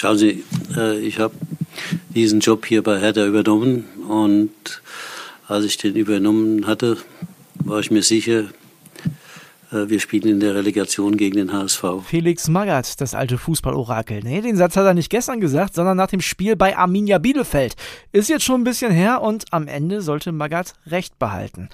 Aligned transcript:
Schauen 0.00 0.16
Sie, 0.16 0.44
äh, 0.78 0.98
ich 0.98 1.18
habe 1.18 1.34
diesen 2.14 2.40
Job 2.40 2.64
hier 2.64 2.82
bei 2.82 2.98
Hertha 2.98 3.26
übernommen 3.26 3.84
und 4.08 4.80
als 5.46 5.66
ich 5.66 5.76
den 5.76 5.94
übernommen 5.94 6.66
hatte, 6.66 6.96
war 7.56 7.80
ich 7.80 7.90
mir 7.90 8.02
sicher, 8.02 8.44
äh, 9.70 9.88
wir 9.88 10.00
spielen 10.00 10.26
in 10.26 10.40
der 10.40 10.54
Relegation 10.54 11.18
gegen 11.18 11.36
den 11.36 11.52
HSV. 11.52 11.84
Felix 12.06 12.48
Magath, 12.48 12.98
das 13.02 13.14
alte 13.14 13.36
Fußballorakel. 13.36 14.22
Nee, 14.22 14.40
den 14.40 14.56
Satz 14.56 14.74
hat 14.74 14.86
er 14.86 14.94
nicht 14.94 15.10
gestern 15.10 15.38
gesagt, 15.38 15.74
sondern 15.74 15.98
nach 15.98 16.08
dem 16.08 16.22
Spiel 16.22 16.56
bei 16.56 16.78
Arminia 16.78 17.18
Bielefeld. 17.18 17.76
Ist 18.10 18.30
jetzt 18.30 18.44
schon 18.44 18.62
ein 18.62 18.64
bisschen 18.64 18.92
her 18.92 19.20
und 19.20 19.44
am 19.50 19.68
Ende 19.68 20.00
sollte 20.00 20.32
Magath 20.32 20.76
recht 20.86 21.18
behalten. 21.18 21.68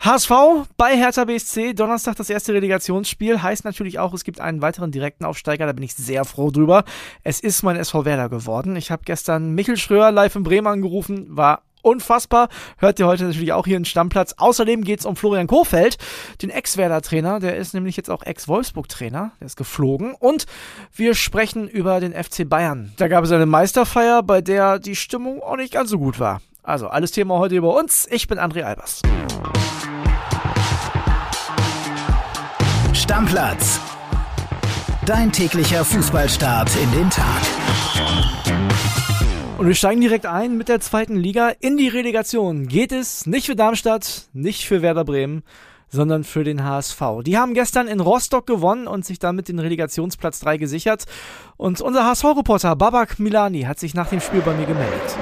HSV 0.00 0.30
bei 0.76 0.96
Hertha 0.96 1.24
BSC, 1.24 1.72
Donnerstag 1.72 2.16
das 2.16 2.28
erste 2.28 2.52
Relegationsspiel, 2.52 3.42
heißt 3.42 3.64
natürlich 3.64 3.98
auch, 3.98 4.12
es 4.12 4.24
gibt 4.24 4.40
einen 4.40 4.60
weiteren 4.60 4.90
direkten 4.90 5.24
Aufsteiger, 5.24 5.66
da 5.66 5.72
bin 5.72 5.84
ich 5.84 5.94
sehr 5.94 6.24
froh 6.24 6.50
drüber. 6.50 6.84
Es 7.22 7.40
ist 7.40 7.62
mein 7.62 7.76
SV 7.76 8.04
Werder 8.04 8.28
geworden. 8.28 8.76
Ich 8.76 8.90
habe 8.90 9.02
gestern 9.04 9.52
Michel 9.54 9.76
Schröer 9.76 10.12
live 10.12 10.36
in 10.36 10.42
Bremen 10.42 10.66
angerufen, 10.66 11.26
war 11.30 11.62
unfassbar. 11.84 12.48
Hört 12.78 12.98
ihr 12.98 13.06
heute 13.06 13.24
natürlich 13.24 13.52
auch 13.52 13.66
hier 13.66 13.76
in 13.76 13.84
Stammplatz. 13.84 14.34
Außerdem 14.36 14.82
geht 14.84 15.00
es 15.00 15.06
um 15.06 15.16
Florian 15.16 15.46
Kofeld, 15.46 15.96
den 16.42 16.50
Ex-Werder-Trainer. 16.50 17.40
Der 17.40 17.56
ist 17.56 17.74
nämlich 17.74 17.96
jetzt 17.96 18.10
auch 18.10 18.22
Ex-Wolfsburg-Trainer. 18.22 19.32
Der 19.40 19.46
ist 19.46 19.56
geflogen. 19.56 20.14
Und 20.14 20.46
wir 20.92 21.14
sprechen 21.14 21.68
über 21.68 22.00
den 22.00 22.12
FC 22.12 22.48
Bayern. 22.48 22.92
Da 22.96 23.08
gab 23.08 23.24
es 23.24 23.32
eine 23.32 23.46
Meisterfeier, 23.46 24.22
bei 24.22 24.40
der 24.40 24.78
die 24.78 24.96
Stimmung 24.96 25.42
auch 25.42 25.56
nicht 25.56 25.72
ganz 25.72 25.90
so 25.90 25.98
gut 25.98 26.18
war. 26.18 26.40
Also 26.64 26.88
alles 26.88 27.10
Thema 27.10 27.38
heute 27.38 27.56
über 27.56 27.76
uns. 27.76 28.08
Ich 28.10 28.26
bin 28.26 28.38
André 28.38 28.62
Albers. 28.62 29.02
Stammplatz. 32.94 33.80
Dein 35.04 35.30
täglicher 35.30 35.84
Fußballstart 35.84 36.70
in 36.82 36.90
den 36.92 37.10
Tag. 37.10 37.42
Und 39.58 39.66
wir 39.66 39.74
steigen 39.74 40.00
direkt 40.00 40.24
ein 40.24 40.56
mit 40.56 40.70
der 40.70 40.80
zweiten 40.80 41.16
Liga 41.16 41.50
in 41.60 41.76
die 41.76 41.88
Relegation. 41.88 42.66
Geht 42.66 42.92
es 42.92 43.26
nicht 43.26 43.44
für 43.44 43.56
Darmstadt, 43.56 44.28
nicht 44.32 44.66
für 44.66 44.80
Werder 44.80 45.04
Bremen, 45.04 45.42
sondern 45.90 46.24
für 46.24 46.44
den 46.44 46.64
HSV. 46.64 47.02
Die 47.26 47.36
haben 47.36 47.52
gestern 47.52 47.88
in 47.88 48.00
Rostock 48.00 48.46
gewonnen 48.46 48.86
und 48.86 49.04
sich 49.04 49.18
damit 49.18 49.48
den 49.48 49.58
Relegationsplatz 49.58 50.40
3 50.40 50.56
gesichert. 50.56 51.04
Und 51.58 51.82
unser 51.82 52.06
HSV-Reporter 52.06 52.74
Babak 52.74 53.18
Milani 53.18 53.62
hat 53.62 53.78
sich 53.78 53.92
nach 53.94 54.08
dem 54.08 54.22
Spiel 54.22 54.40
bei 54.40 54.54
mir 54.54 54.66
gemeldet. 54.66 55.18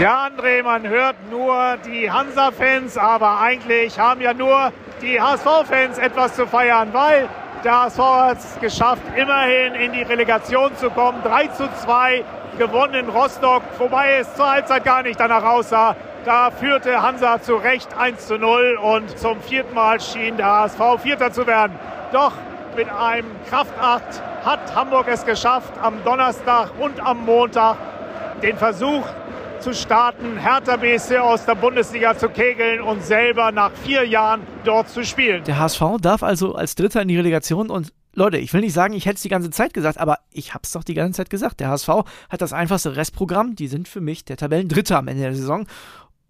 Ja, 0.00 0.26
André, 0.26 0.62
man 0.62 0.88
hört 0.88 1.16
nur 1.30 1.76
die 1.84 2.10
Hansa-Fans, 2.10 2.96
aber 2.96 3.40
eigentlich 3.40 3.98
haben 3.98 4.22
ja 4.22 4.32
nur 4.32 4.72
die 5.02 5.20
HSV-Fans 5.20 5.98
etwas 5.98 6.34
zu 6.34 6.46
feiern, 6.46 6.88
weil 6.92 7.28
der 7.62 7.82
HSV 7.82 7.98
hat 7.98 8.38
es 8.38 8.58
geschafft, 8.58 9.02
immerhin 9.14 9.74
in 9.74 9.92
die 9.92 10.02
Relegation 10.02 10.74
zu 10.76 10.88
kommen. 10.90 11.22
3 11.22 11.48
zu 11.48 11.68
2 11.84 12.24
gewonnen 12.58 12.94
in 12.94 13.08
Rostock, 13.10 13.62
wobei 13.78 14.16
es 14.16 14.34
zur 14.34 14.50
Halbzeit 14.50 14.82
gar 14.82 15.02
nicht 15.02 15.20
danach 15.20 15.44
aussah. 15.44 15.94
Da 16.24 16.50
führte 16.50 17.02
Hansa 17.02 17.42
zu 17.42 17.56
Recht 17.56 17.94
1 17.96 18.26
zu 18.26 18.38
0 18.38 18.78
und 18.82 19.18
zum 19.18 19.40
vierten 19.42 19.74
Mal 19.74 20.00
schien 20.00 20.38
der 20.38 20.46
HSV 20.46 21.02
Vierter 21.02 21.32
zu 21.32 21.46
werden. 21.46 21.78
Doch 22.12 22.32
mit 22.76 22.88
einem 22.90 23.28
Kraftakt 23.50 24.22
hat 24.42 24.74
Hamburg 24.74 25.06
es 25.08 25.26
geschafft, 25.26 25.74
am 25.82 26.02
Donnerstag 26.02 26.70
und 26.78 26.98
am 27.04 27.26
Montag 27.26 27.76
den 28.42 28.56
Versuch 28.56 29.04
zu 29.62 29.74
starten, 29.74 30.36
Hertha 30.36 30.76
BSC 30.76 31.18
aus 31.18 31.44
der 31.46 31.54
Bundesliga 31.54 32.18
zu 32.18 32.28
kegeln 32.28 32.80
und 32.80 33.02
selber 33.04 33.52
nach 33.52 33.70
vier 33.72 34.04
Jahren 34.04 34.42
dort 34.64 34.88
zu 34.88 35.04
spielen. 35.04 35.44
Der 35.44 35.58
HSV 35.58 35.82
darf 36.00 36.24
also 36.24 36.56
als 36.56 36.74
Dritter 36.74 37.00
in 37.00 37.08
die 37.08 37.16
Relegation 37.16 37.70
und 37.70 37.92
Leute, 38.14 38.38
ich 38.38 38.52
will 38.52 38.60
nicht 38.60 38.74
sagen, 38.74 38.92
ich 38.92 39.06
hätte 39.06 39.16
es 39.16 39.22
die 39.22 39.28
ganze 39.28 39.50
Zeit 39.50 39.72
gesagt, 39.72 39.98
aber 39.98 40.18
ich 40.32 40.52
habe 40.52 40.62
es 40.64 40.72
doch 40.72 40.84
die 40.84 40.94
ganze 40.94 41.18
Zeit 41.18 41.30
gesagt. 41.30 41.60
Der 41.60 41.68
HSV 41.68 41.88
hat 42.28 42.42
das 42.42 42.52
einfachste 42.52 42.96
Restprogramm. 42.96 43.54
Die 43.56 43.68
sind 43.68 43.88
für 43.88 44.02
mich 44.02 44.24
der 44.24 44.36
Tabellendritter 44.36 44.98
am 44.98 45.08
Ende 45.08 45.22
der 45.22 45.34
Saison. 45.34 45.66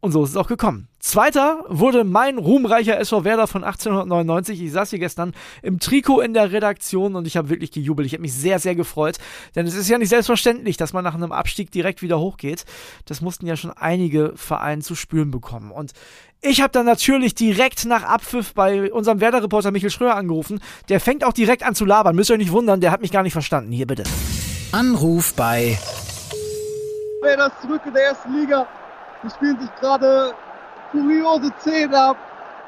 Und 0.05 0.11
so 0.11 0.25
ist 0.25 0.31
es 0.31 0.37
auch 0.37 0.49
gekommen. 0.49 0.89
Zweiter 0.99 1.65
wurde 1.69 2.03
mein 2.03 2.37
ruhmreicher 2.37 2.99
SV 2.99 3.23
Werder 3.23 3.47
von 3.47 3.63
1899. 3.63 4.61
Ich 4.61 4.73
saß 4.73 4.91
hier 4.91 4.99
gestern 4.99 5.33
im 5.63 5.79
Trikot 5.79 6.23
in 6.23 6.35
der 6.35 6.51
Redaktion 6.51 7.15
und 7.15 7.25
ich 7.25 7.37
habe 7.37 7.51
wirklich 7.51 7.71
gejubelt. 7.71 8.07
Ich 8.07 8.15
habe 8.15 8.23
mich 8.23 8.35
sehr, 8.35 8.59
sehr 8.59 8.75
gefreut. 8.75 9.19
Denn 9.55 9.65
es 9.65 9.77
ist 9.77 9.89
ja 9.89 9.99
nicht 9.99 10.09
selbstverständlich, 10.09 10.77
dass 10.77 10.93
man 10.93 11.05
nach 11.05 11.15
einem 11.15 11.31
Abstieg 11.31 11.71
direkt 11.71 12.03
wieder 12.03 12.19
hochgeht. 12.19 12.65
Das 13.05 13.21
mussten 13.21 13.47
ja 13.47 13.55
schon 13.55 13.71
einige 13.71 14.33
Vereine 14.35 14.83
zu 14.83 14.97
spüren 14.97 15.31
bekommen. 15.31 15.71
Und 15.71 15.93
ich 16.41 16.61
habe 16.63 16.73
dann 16.73 16.85
natürlich 16.87 17.37
direkt 17.37 17.85
nach 17.85 18.03
Abpfiff 18.03 18.55
bei 18.55 18.93
unserem 18.93 19.21
Werder-Reporter 19.21 19.71
Michael 19.71 19.91
Schröer 19.91 20.17
angerufen. 20.17 20.59
Der 20.89 20.99
fängt 20.99 21.23
auch 21.23 21.33
direkt 21.33 21.63
an 21.63 21.77
zu 21.77 21.85
labern. 21.85 22.17
Müsst 22.17 22.29
ihr 22.29 22.35
euch 22.35 22.41
nicht 22.41 22.51
wundern, 22.51 22.81
der 22.81 22.91
hat 22.91 23.03
mich 23.03 23.13
gar 23.13 23.23
nicht 23.23 23.35
verstanden. 23.35 23.71
Hier 23.71 23.87
bitte. 23.87 24.03
Anruf 24.73 25.33
bei 25.35 25.79
Werder 27.23 27.53
zurück 27.61 27.83
in 27.87 27.95
der 27.95 28.03
ersten 28.03 28.37
Liga. 28.37 28.67
Die 29.23 29.31
spielen 29.31 29.59
sich 29.61 29.71
gerade 29.81 30.35
kuriose 30.91 31.53
Szenen 31.61 31.95
ab. 31.95 32.17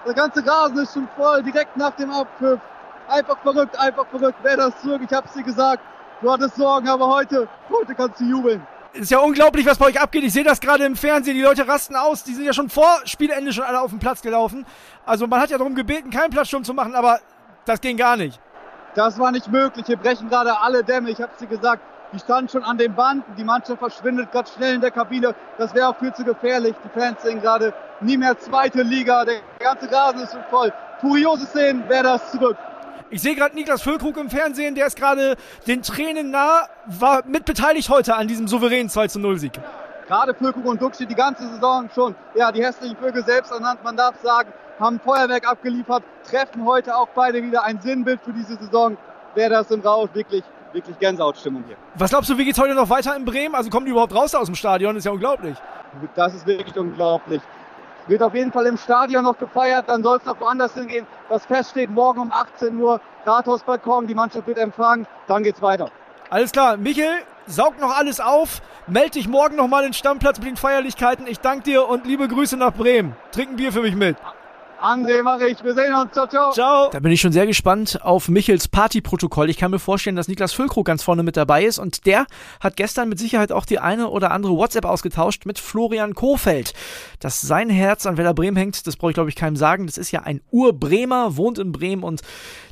Der 0.07 0.15
ganze 0.15 0.47
Rasen 0.47 0.79
ist 0.79 0.95
schon 0.95 1.09
voll, 1.17 1.43
direkt 1.43 1.77
nach 1.77 1.93
dem 1.93 2.11
Abpfiff. 2.11 2.61
Einfach 3.09 3.39
verrückt, 3.39 3.79
einfach 3.79 4.07
verrückt. 4.07 4.39
Wer 4.43 4.57
das 4.57 4.81
zurück? 4.81 5.03
Ich 5.05 5.13
hab's 5.15 5.33
dir 5.33 5.43
gesagt. 5.43 5.83
Du 6.21 6.31
hattest 6.31 6.57
Sorgen, 6.57 6.89
aber 6.89 7.07
heute, 7.09 7.49
heute 7.71 7.95
kannst 7.95 8.21
du 8.21 8.25
jubeln. 8.25 8.67
Ist 8.93 9.11
ja 9.11 9.19
unglaublich, 9.19 9.67
was 9.67 9.79
bei 9.79 9.87
euch 9.87 10.01
abgeht. 10.01 10.23
Ich 10.23 10.33
sehe 10.33 10.45
das 10.45 10.61
gerade 10.61 10.85
im 10.85 10.95
Fernsehen. 10.95 11.35
Die 11.35 11.43
Leute 11.43 11.67
rasten 11.67 11.97
aus. 11.97 12.23
Die 12.23 12.33
sind 12.33 12.45
ja 12.45 12.53
schon 12.53 12.69
vor 12.69 13.01
Spielende 13.05 13.53
schon 13.53 13.65
alle 13.65 13.81
auf 13.81 13.91
den 13.91 13.99
Platz 13.99 14.23
gelaufen. 14.23 14.65
Also 15.05 15.27
man 15.27 15.41
hat 15.41 15.51
ja 15.51 15.59
darum 15.59 15.75
gebeten, 15.75 16.11
keinen 16.11 16.31
Platzsturm 16.31 16.63
zu 16.63 16.75
machen, 16.75 16.95
aber 16.95 17.19
das 17.65 17.81
ging 17.81 17.97
gar 17.97 18.17
nicht. 18.17 18.41
Das 18.95 19.19
war 19.19 19.33
nicht 19.33 19.51
möglich. 19.51 19.85
Hier 19.87 19.97
brechen 19.97 20.29
gerade 20.29 20.61
alle 20.61 20.85
Dämme. 20.85 21.11
Ich 21.11 21.21
hab's 21.21 21.39
dir 21.39 21.49
gesagt. 21.49 21.83
Die 22.15 22.21
standen 22.21 22.49
schon 22.49 22.63
an 22.63 22.79
den 22.79 22.95
Banden. 22.95 23.35
Die 23.37 23.43
Mannschaft 23.43 23.81
verschwindet 23.81 24.31
gerade 24.31 24.49
schnell 24.49 24.77
in 24.77 24.81
der 24.81 24.93
Kabine. 24.93 25.35
Das 25.59 25.75
wäre 25.75 25.89
auch 25.89 25.99
viel 25.99 26.13
zu 26.15 26.23
gefährlich. 26.23 26.77
Die 26.85 26.89
Fans 26.97 27.21
sehen 27.23 27.41
gerade 27.41 27.75
nie 28.01 28.17
mehr 28.17 28.39
zweite 28.39 28.83
Liga. 28.83 29.25
Der 29.25 29.41
ganze 29.59 29.91
Rasen 29.91 30.21
ist 30.21 30.31
schon 30.31 30.45
voll. 30.49 30.73
Kuriose 31.01 31.45
Szenen, 31.47 31.83
wer 31.89 32.05
das 32.05 32.31
zurück. 32.31 32.57
Ich 33.11 33.21
sehe 33.21 33.35
gerade 33.35 33.57
Niklas 33.57 33.83
Füllkrug 33.83 34.17
im 34.17 34.31
Fernsehen, 34.31 34.77
der 34.77 34.87
ist 34.87 34.97
gerade 34.97 35.37
den 35.67 35.83
Tränen 35.83 36.31
nah, 36.31 36.69
war 36.87 37.23
mitbeteiligt 37.27 37.89
heute 37.89 38.15
an 38.15 38.29
diesem 38.29 38.49
souveränen 38.49 38.89
2 38.89 39.09
zu 39.09 39.19
0 39.19 39.39
Sieg. 39.39 39.53
Gerade 40.07 40.35
Füllkrug 40.35 40.65
und 40.65 40.81
Duxi 40.81 41.07
die 41.07 41.15
ganze 41.15 41.47
Saison 41.49 41.89
schon, 41.95 42.15
ja, 42.35 42.51
die 42.51 42.65
hässlichen 42.65 42.97
Vögel 42.97 43.25
selbst 43.25 43.53
ernannt, 43.53 43.85
man 43.85 43.97
darf 43.97 44.21
sagen, 44.23 44.53
haben 44.81 45.01
Feuerwerk 45.01 45.49
abgeliefert, 45.49 46.03
treffen 46.29 46.65
heute 46.65 46.97
auch 46.97 47.09
beide 47.15 47.43
wieder 47.43 47.65
ein 47.65 47.81
Sinnbild 47.81 48.21
für 48.23 48.33
diese 48.33 48.57
Saison. 48.57 48.97
Wer 49.35 49.51
das 49.51 49.71
im 49.71 49.81
Rausch 49.81 50.11
wirklich 50.15 50.45
wirklich 50.75 50.99
Gänsehautstimmung 50.99 51.65
hier. 51.67 51.77
Was 51.95 52.11
glaubst 52.11 52.29
du, 52.29 52.37
wie 52.37 52.45
geht's 52.45 52.59
heute 52.59 52.75
noch 52.75 52.91
weiter 52.91 53.17
in 53.17 53.25
Bremen? 53.25 53.55
Also 53.55 53.71
kommen 53.71 53.87
die 53.87 53.93
überhaupt 53.93 54.15
raus 54.15 54.35
aus 54.35 54.47
dem 54.47 54.55
Stadion? 54.55 54.97
Ist 54.97 55.05
ja 55.05 55.13
unglaublich. 55.13 55.57
Das 56.15 56.35
ist 56.35 56.47
wirklich 56.47 56.77
unglaublich. 56.77 57.41
Wird 58.07 58.23
auf 58.23 58.35
jeden 58.35 58.53
Fall 58.53 58.67
im 58.67 58.77
Stadion 58.77 59.25
noch 59.25 59.39
gefeiert, 59.39 59.89
dann 59.89 60.03
soll 60.03 60.19
es 60.19 60.27
noch 60.27 60.39
woanders 60.39 60.75
hingehen. 60.75 61.07
Das 61.31 61.47
Fest 61.47 61.71
steht 61.71 61.91
morgen 61.91 62.21
um 62.21 62.33
18 62.33 62.77
Uhr, 62.79 63.01
Rathausbalkon, 63.25 64.07
die 64.07 64.15
Mannschaft 64.15 64.47
wird 64.47 64.59
empfangen, 64.59 65.07
dann 65.27 65.43
geht's 65.43 65.63
weiter. 65.63 65.91
Alles 66.29 66.53
klar, 66.53 66.77
Michel, 66.77 67.11
saug 67.47 67.81
noch 67.81 67.97
alles 67.97 68.21
auf, 68.21 68.61
melde 68.87 69.13
dich 69.13 69.29
morgen 69.29 69.57
nochmal 69.57 69.85
in 69.85 69.95
Stammplatz 69.95 70.39
mit 70.39 70.49
den 70.49 70.57
Feierlichkeiten. 70.57 71.27
Ich 71.27 71.41
danke 71.41 71.63
dir 71.63 71.89
und 71.89 72.05
liebe 72.05 72.29
Grüße 72.29 72.59
nach 72.59 72.75
Bremen. 72.75 73.17
Trink 73.33 73.53
ein 73.53 73.57
Bier 73.57 73.73
für 73.73 73.81
mich 73.81 73.95
mit. 73.95 74.17
André 74.81 75.23
mache 75.23 75.49
ich. 75.49 75.63
Wir 75.63 75.75
sehen 75.75 75.95
uns. 75.95 76.13
Ciao, 76.13 76.27
ciao. 76.27 76.53
Ciao. 76.53 76.91
Da 76.91 77.01
bin 77.01 77.13
ich 77.13 77.21
schon 77.21 77.33
sehr 77.33 77.47
gespannt 77.47 78.01
auf 78.03 78.29
Michels 78.29 78.69
Partyprotokoll. 78.69 79.49
Ich 79.51 79.57
kann 79.57 79.71
mir 79.71 79.79
vorstellen, 79.79 80.17
dass 80.17 80.29
Niklas 80.29 80.53
Füllkrug 80.53 80.87
ganz 80.87 81.03
vorne 81.03 81.23
mit 81.23 81.37
dabei 81.37 81.65
ist 81.65 81.79
und 81.79 82.07
der 82.07 82.27
hat 82.61 82.77
gestern 82.77 83.09
mit 83.09 83.19
Sicherheit 83.19 83.53
auch 83.53 83.67
die 83.67 83.79
eine 83.79 84.09
oder 84.09 84.31
andere 84.31 84.57
WhatsApp 84.57 84.85
ausgetauscht 84.85 85.47
mit 85.47 85.59
Florian 85.59 86.15
Kofeld. 86.15 86.75
Dass 87.21 87.41
sein 87.41 87.71
Herz 87.71 88.07
an 88.07 88.17
Werder 88.17 88.35
Bremen 88.35 88.57
hängt, 88.57 88.87
das 88.87 88.97
brauche 88.97 89.11
ich 89.11 89.15
glaube 89.15 89.31
ich 89.31 89.37
keinem 89.37 89.57
sagen. 89.57 89.87
Das 89.87 89.99
ist 89.99 90.11
ja 90.11 90.23
ein 90.23 90.41
Ur-Bremer, 90.51 91.37
wohnt 91.37 91.59
in 91.59 91.73
Bremen 91.73 92.03
und 92.03 92.23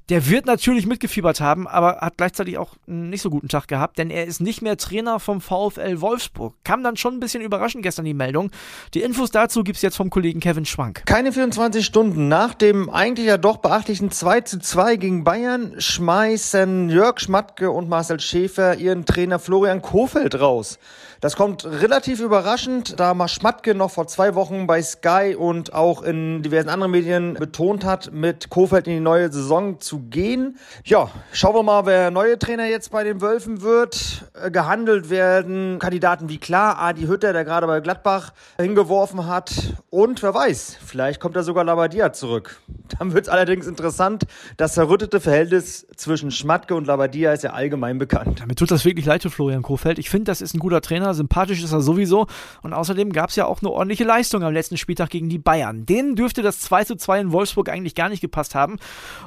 der 0.09 0.29
wird 0.29 0.47
natürlich 0.47 0.87
mitgefiebert 0.87 1.41
haben, 1.41 1.67
aber 1.67 1.99
hat 2.01 2.17
gleichzeitig 2.17 2.59
auch 2.59 2.75
einen 2.87 3.11
nicht 3.11 3.23
so 3.23 3.31
guten 3.31 3.49
Tag 3.49 3.69
gehabt, 3.69 3.99
denn 3.99 4.11
er 4.11 4.27
ist 4.27 4.41
nicht 4.41 4.63
mehr 4.63 4.77
Trainer 4.77 5.21
vom 5.21 5.41
VfL 5.41 6.01
Wolfsburg. 6.01 6.55
Kam 6.65 6.83
dann 6.83 6.97
schon 6.97 7.15
ein 7.15 7.21
bisschen 7.21 7.43
überraschend 7.43 7.83
gestern 7.83 8.05
die 8.05 8.15
Meldung. 8.15 8.51
Die 8.95 9.03
Infos 9.03 9.31
dazu 9.31 9.63
gibt 9.63 9.77
es 9.77 9.83
jetzt 9.83 9.97
vom 9.97 10.11
Kollegen 10.11 10.41
Kevin 10.41 10.65
Schwank. 10.65 11.03
Keine 11.07 11.33
24 11.33 11.85
Stunden 11.85 12.29
nach 12.29 12.55
dem 12.55 12.91
eigentlich 12.91 13.27
ja 13.27 13.39
doch 13.39 13.59
beachtlichen 13.59 14.11
2 14.11 14.41
zu 14.43 14.59
2 14.59 14.97
gegen 14.97 15.25
Bayern 15.25 15.75
schmeißen 15.79 16.89
Jörg 16.91 17.21
Schmatke 17.21 17.71
und 17.71 17.89
Marcel 17.89 18.21
Schäfer 18.21 18.77
ihren 18.77 19.05
Trainer 19.05 19.39
Florian 19.39 19.83
Kofeld 19.83 20.41
raus. 20.41 20.79
Das 21.23 21.37
kommt 21.37 21.65
relativ 21.65 22.19
überraschend, 22.19 22.99
da 22.99 23.15
Schmatke 23.29 23.77
noch 23.77 23.93
vor 23.93 24.09
zwei 24.09 24.35
Wochen 24.35 24.67
bei 24.67 24.83
Sky 24.83 25.37
und 25.39 25.73
auch 25.73 26.03
in 26.03 26.43
diversen 26.43 26.69
anderen 26.69 26.91
Medien 26.91 27.35
betont 27.35 27.85
hat, 27.85 28.13
mit 28.13 28.51
Kofeld 28.51 28.89
in 28.89 28.95
die 28.95 29.01
neue 29.01 29.31
Saison 29.31 29.79
zu 29.79 30.01
gehen. 30.01 30.59
Ja, 30.85 31.11
schauen 31.33 31.55
wir 31.55 31.63
mal, 31.63 31.87
wer 31.87 32.11
neue 32.11 32.41
Trainer 32.41 32.67
jetzt 32.67 32.91
bei 32.91 33.05
den 33.05 33.21
Wölfen 33.21 33.63
wird. 33.63 34.25
Äh, 34.35 34.51
gehandelt 34.51 35.11
werden 35.11 35.79
Kandidaten 35.79 36.29
wie 36.29 36.39
klar, 36.39 36.81
Adi 36.81 37.03
Hütter, 37.03 37.33
der 37.33 37.45
gerade 37.45 37.69
bei 37.69 37.79
Gladbach 37.79 38.33
hingeworfen 38.61 39.29
hat. 39.29 39.53
Und 39.91 40.25
wer 40.25 40.35
weiß, 40.35 40.79
vielleicht 40.85 41.21
kommt 41.21 41.37
er 41.37 41.45
sogar 41.45 41.63
Labadia 41.63 42.13
zurück. 42.13 42.61
Dann 42.99 43.13
wird 43.13 43.27
es 43.27 43.29
allerdings 43.29 43.69
interessant. 43.69 44.25
Das 44.57 44.75
zerrüttete 44.75 45.21
Verhältnis 45.21 45.87
zwischen 45.97 46.33
Schmatke 46.33 46.75
und 46.75 46.89
Labadia 46.89 47.33
ist 47.33 47.45
ja 47.45 47.51
allgemein 47.51 47.99
bekannt. 47.99 48.45
Mir 48.45 48.57
tut 48.57 48.73
das 48.73 48.85
wirklich 48.85 49.07
leid 49.07 49.23
Florian 49.31 49.63
Kofeld. 49.63 50.01
Ich 50.01 50.11
finde, 50.11 50.25
das 50.25 50.41
ist 50.41 50.53
ein 50.53 50.59
guter 50.59 50.81
Sympathisch 51.15 51.63
ist 51.63 51.73
er 51.73 51.81
sowieso. 51.81 52.27
Und 52.63 52.73
außerdem 52.73 53.13
gab 53.13 53.31
es 53.31 53.37
ja 53.37 53.47
auch 53.47 53.61
eine 53.61 53.71
ordentliche 53.71 54.05
Leistung 54.05 54.43
am 54.43 54.53
letzten 54.53 54.77
Spieltag 54.77 55.11
gegen 55.11 55.29
die 55.29 55.39
Bayern. 55.39 55.87
Denen 55.87 56.17
dürfte 56.17 56.43
das 56.43 56.61
2 56.61 56.85
zu 56.85 56.97
2 56.97 57.21
in 57.21 57.33
Wolfsburg 57.33 57.69
eigentlich 57.69 57.95
gar 57.95 58.09
nicht 58.09 58.21
gepasst 58.21 58.55
haben. 58.55 58.79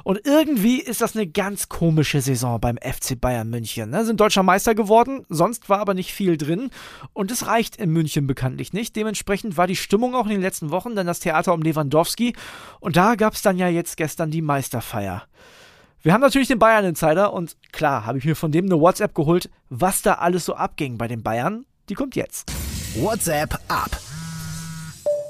Und 0.04 0.20
irgendwie 0.24 0.80
ist 0.80 1.00
das 1.00 1.16
eine 1.16 1.26
ganz 1.26 1.68
komische 1.68 2.20
Saison 2.20 2.60
beim 2.60 2.76
FC 2.76 3.20
Bayern 3.20 3.50
München. 3.50 3.90
Ne? 3.90 4.04
Sind 4.04 4.20
deutscher 4.20 4.42
Meister 4.42 4.74
geworden, 4.74 5.24
sonst 5.28 5.68
war 5.68 5.78
aber 5.78 5.94
nicht 5.94 6.12
viel 6.12 6.36
drin. 6.36 6.70
Und 7.12 7.30
es 7.30 7.46
reicht 7.46 7.76
in 7.76 7.90
München 7.90 8.26
bekanntlich 8.26 8.72
nicht. 8.72 8.96
Dementsprechend 8.96 9.56
war 9.56 9.66
die 9.66 9.76
Stimmung 9.76 10.14
auch 10.14 10.26
in 10.26 10.32
den 10.32 10.42
letzten 10.42 10.70
Wochen 10.70 10.96
dann 10.96 11.06
das 11.06 11.20
Theater 11.20 11.52
um 11.52 11.62
Lewandowski. 11.62 12.34
Und 12.80 12.96
da 12.96 13.14
gab 13.14 13.34
es 13.34 13.42
dann 13.42 13.58
ja 13.58 13.68
jetzt 13.68 13.96
gestern 13.96 14.30
die 14.30 14.42
Meisterfeier. 14.42 15.24
Wir 16.06 16.12
haben 16.12 16.20
natürlich 16.20 16.46
den 16.46 16.60
Bayern-Insider 16.60 17.32
und 17.32 17.56
klar 17.72 18.06
habe 18.06 18.18
ich 18.18 18.24
mir 18.24 18.36
von 18.36 18.52
dem 18.52 18.66
eine 18.66 18.80
WhatsApp 18.80 19.12
geholt, 19.12 19.50
was 19.70 20.02
da 20.02 20.14
alles 20.14 20.44
so 20.44 20.54
abging 20.54 20.98
bei 20.98 21.08
den 21.08 21.24
Bayern. 21.24 21.66
Die 21.88 21.94
kommt 21.94 22.16
jetzt. 22.16 22.50
WhatsApp 23.00 23.54
ab. 23.68 23.90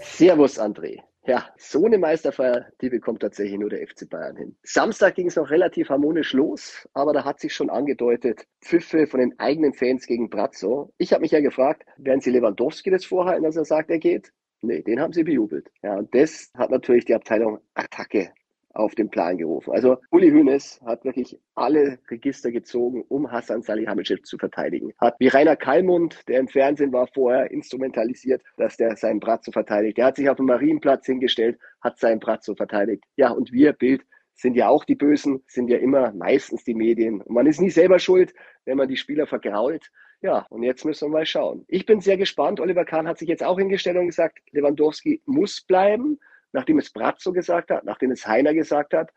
Servus, 0.02 0.58
André. 0.58 1.02
Ja, 1.26 1.44
so 1.58 1.84
eine 1.84 1.98
Meisterfeier, 1.98 2.66
die 2.80 2.88
bekommt 2.88 3.20
tatsächlich 3.20 3.58
nur 3.58 3.68
der 3.68 3.86
FC 3.86 4.08
Bayern 4.08 4.36
hin. 4.36 4.56
Samstag 4.62 5.16
ging 5.16 5.26
es 5.26 5.36
noch 5.36 5.50
relativ 5.50 5.90
harmonisch 5.90 6.32
los, 6.32 6.88
aber 6.94 7.12
da 7.12 7.24
hat 7.24 7.40
sich 7.40 7.52
schon 7.52 7.68
angedeutet, 7.68 8.46
Pfiffe 8.62 9.06
von 9.06 9.20
den 9.20 9.38
eigenen 9.38 9.74
Fans 9.74 10.06
gegen 10.06 10.30
Brazzo. 10.30 10.94
Ich 10.96 11.12
habe 11.12 11.22
mich 11.22 11.32
ja 11.32 11.40
gefragt, 11.40 11.84
werden 11.98 12.20
sie 12.20 12.30
Lewandowski 12.30 12.90
das 12.90 13.04
vorhalten, 13.04 13.44
dass 13.44 13.56
er 13.56 13.64
sagt, 13.66 13.90
er 13.90 13.98
geht? 13.98 14.32
Nee, 14.62 14.82
den 14.82 15.00
haben 15.00 15.12
sie 15.12 15.24
bejubelt. 15.24 15.68
Ja, 15.82 15.96
und 15.96 16.14
das 16.14 16.50
hat 16.56 16.70
natürlich 16.70 17.04
die 17.04 17.14
Abteilung 17.14 17.58
Attacke 17.74 18.32
auf 18.76 18.94
den 18.94 19.10
Plan 19.10 19.38
gerufen. 19.38 19.72
Also 19.72 19.98
Uli 20.10 20.30
Hoeneß 20.30 20.80
hat 20.84 21.04
wirklich 21.04 21.38
alle 21.54 21.98
Register 22.10 22.50
gezogen, 22.50 23.04
um 23.08 23.30
Hassan 23.30 23.62
Salihamidzic 23.62 24.26
zu 24.26 24.38
verteidigen. 24.38 24.92
Hat 24.98 25.16
wie 25.18 25.28
Rainer 25.28 25.56
Kallmund, 25.56 26.22
der 26.28 26.40
im 26.40 26.48
Fernsehen 26.48 26.92
war, 26.92 27.06
vorher 27.08 27.50
instrumentalisiert, 27.50 28.42
dass 28.56 28.76
der 28.76 28.96
seinen 28.96 29.20
Bratzo 29.20 29.52
verteidigt. 29.52 29.98
Der 29.98 30.06
hat 30.06 30.16
sich 30.16 30.28
auf 30.28 30.36
dem 30.36 30.46
Marienplatz 30.46 31.06
hingestellt, 31.06 31.58
hat 31.80 31.98
seinen 31.98 32.20
Bratzo 32.20 32.54
verteidigt. 32.54 33.04
Ja, 33.16 33.30
und 33.30 33.52
wir, 33.52 33.72
Bild, 33.72 34.02
sind 34.34 34.54
ja 34.54 34.68
auch 34.68 34.84
die 34.84 34.94
Bösen, 34.94 35.42
sind 35.46 35.68
ja 35.68 35.78
immer 35.78 36.12
meistens 36.12 36.62
die 36.64 36.74
Medien. 36.74 37.22
Und 37.22 37.34
man 37.34 37.46
ist 37.46 37.60
nie 37.60 37.70
selber 37.70 37.98
schuld, 37.98 38.34
wenn 38.66 38.76
man 38.76 38.88
die 38.88 38.96
Spieler 38.96 39.26
vergrault. 39.26 39.90
Ja, 40.20 40.46
und 40.50 40.62
jetzt 40.62 40.84
müssen 40.84 41.08
wir 41.08 41.18
mal 41.18 41.26
schauen. 41.26 41.64
Ich 41.68 41.86
bin 41.86 42.00
sehr 42.00 42.16
gespannt. 42.16 42.60
Oliver 42.60 42.84
Kahn 42.84 43.08
hat 43.08 43.18
sich 43.18 43.28
jetzt 43.28 43.42
auch 43.42 43.58
hingestellt 43.58 43.96
und 43.96 44.06
gesagt, 44.06 44.38
Lewandowski 44.52 45.22
muss 45.24 45.62
bleiben 45.62 46.18
nachdem 46.52 46.78
es 46.78 46.90
Bratzo 46.90 47.32
gesagt 47.32 47.70
hat, 47.70 47.84
nachdem 47.84 48.10
es 48.10 48.26
Heiner 48.26 48.54
gesagt 48.54 48.94
hat. 48.94 49.10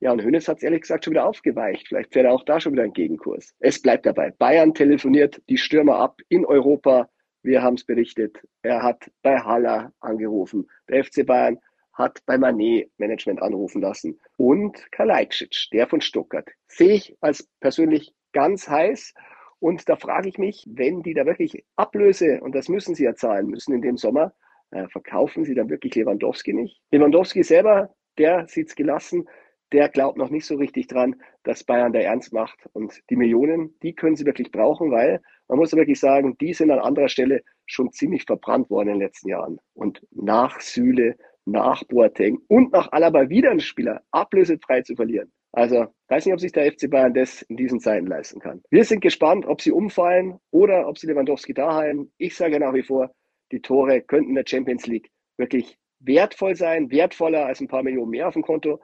Ja, 0.00 0.12
und 0.12 0.22
Hönes 0.22 0.46
hat 0.46 0.58
es 0.58 0.62
ehrlich 0.62 0.82
gesagt 0.82 1.04
schon 1.04 1.12
wieder 1.12 1.26
aufgeweicht. 1.26 1.88
Vielleicht 1.88 2.12
fährt 2.12 2.26
er 2.26 2.32
auch 2.32 2.44
da 2.44 2.60
schon 2.60 2.72
wieder 2.72 2.84
einen 2.84 2.92
Gegenkurs. 2.92 3.54
Es 3.58 3.82
bleibt 3.82 4.06
dabei. 4.06 4.30
Bayern 4.38 4.72
telefoniert 4.72 5.42
die 5.48 5.58
Stürmer 5.58 5.96
ab 5.96 6.20
in 6.28 6.46
Europa. 6.46 7.08
Wir 7.42 7.62
haben 7.62 7.74
es 7.74 7.84
berichtet. 7.84 8.38
Er 8.62 8.82
hat 8.82 9.10
bei 9.22 9.38
Haller 9.40 9.92
angerufen. 10.00 10.68
Der 10.88 11.04
FC 11.04 11.26
Bayern 11.26 11.58
hat 11.94 12.20
bei 12.26 12.38
Manet 12.38 12.90
Management 12.98 13.42
anrufen 13.42 13.82
lassen. 13.82 14.20
Und 14.36 14.90
Kalajdzic, 14.92 15.68
der 15.72 15.88
von 15.88 16.00
Stuttgart. 16.00 16.48
Sehe 16.68 16.94
ich 16.94 17.16
als 17.20 17.48
persönlich 17.58 18.14
ganz 18.32 18.68
heiß. 18.68 19.14
Und 19.58 19.88
da 19.88 19.96
frage 19.96 20.28
ich 20.28 20.38
mich, 20.38 20.64
wenn 20.70 21.02
die 21.02 21.14
da 21.14 21.26
wirklich 21.26 21.64
Ablöse, 21.74 22.40
und 22.40 22.54
das 22.54 22.68
müssen 22.68 22.94
sie 22.94 23.04
ja 23.04 23.14
zahlen 23.16 23.48
müssen 23.48 23.74
in 23.74 23.82
dem 23.82 23.96
Sommer, 23.96 24.32
äh, 24.70 24.88
verkaufen 24.88 25.44
sie 25.44 25.54
dann 25.54 25.70
wirklich 25.70 25.94
Lewandowski 25.94 26.52
nicht? 26.52 26.80
Lewandowski 26.90 27.42
selber, 27.42 27.94
der 28.18 28.46
sieht's 28.48 28.74
gelassen, 28.74 29.28
der 29.72 29.88
glaubt 29.88 30.16
noch 30.16 30.30
nicht 30.30 30.46
so 30.46 30.56
richtig 30.56 30.86
dran, 30.86 31.16
dass 31.42 31.64
Bayern 31.64 31.92
da 31.92 32.00
ernst 32.00 32.32
macht. 32.32 32.58
Und 32.72 33.02
die 33.10 33.16
Millionen, 33.16 33.74
die 33.82 33.94
können 33.94 34.16
sie 34.16 34.24
wirklich 34.24 34.50
brauchen, 34.50 34.90
weil 34.90 35.20
man 35.48 35.58
muss 35.58 35.74
wirklich 35.74 36.00
sagen, 36.00 36.36
die 36.38 36.54
sind 36.54 36.70
an 36.70 36.78
anderer 36.78 37.08
Stelle 37.08 37.42
schon 37.66 37.92
ziemlich 37.92 38.24
verbrannt 38.24 38.70
worden 38.70 38.88
in 38.88 38.94
den 38.94 39.02
letzten 39.02 39.28
Jahren. 39.28 39.58
Und 39.74 40.06
nach 40.10 40.60
Süle, 40.60 41.16
nach 41.44 41.84
Boateng 41.84 42.38
und 42.48 42.72
nach 42.72 42.92
Alaba 42.92 43.28
wieder 43.28 43.50
einen 43.50 43.60
Spieler 43.60 44.02
ablösefrei 44.10 44.82
zu 44.82 44.94
verlieren. 44.94 45.32
Also, 45.52 45.86
weiß 46.08 46.26
nicht, 46.26 46.34
ob 46.34 46.40
sich 46.40 46.52
der 46.52 46.70
FC 46.70 46.90
Bayern 46.90 47.14
das 47.14 47.42
in 47.42 47.56
diesen 47.56 47.80
Zeiten 47.80 48.06
leisten 48.06 48.38
kann. 48.38 48.62
Wir 48.70 48.84
sind 48.84 49.00
gespannt, 49.00 49.46
ob 49.46 49.62
sie 49.62 49.72
umfallen 49.72 50.38
oder 50.50 50.86
ob 50.86 50.98
sie 50.98 51.06
Lewandowski 51.06 51.54
da 51.54 51.74
halten. 51.74 52.12
Ich 52.18 52.36
sage 52.36 52.60
nach 52.60 52.74
wie 52.74 52.82
vor, 52.82 53.10
die 53.52 53.60
Tore 53.60 54.00
könnten 54.02 54.30
in 54.30 54.34
der 54.34 54.44
Champions 54.46 54.86
League 54.86 55.10
wirklich 55.36 55.78
wertvoll 56.00 56.54
sein, 56.54 56.90
wertvoller 56.90 57.46
als 57.46 57.60
ein 57.60 57.68
paar 57.68 57.82
Millionen 57.82 58.10
mehr 58.10 58.28
auf 58.28 58.34
dem 58.34 58.42
Konto. 58.42 58.80